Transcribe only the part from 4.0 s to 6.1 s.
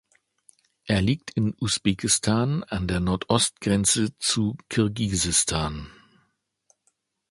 zu Kirgisistan.